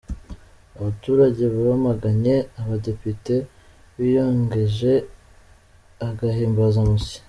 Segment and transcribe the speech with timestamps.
[0.77, 3.35] Abaturage bamaganye abadepite
[3.95, 4.93] biyongeje
[6.07, 7.17] agahimbazamusyi